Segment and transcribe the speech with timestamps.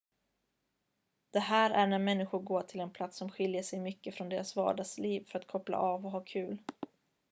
[1.31, 4.55] det här är när människor går till en plats som skiljer sig mycket från deras
[4.55, 6.57] vardagsliv för att koppla av och ha kul